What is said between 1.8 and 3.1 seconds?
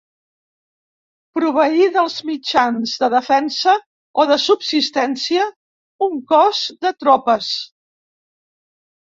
dels mitjans de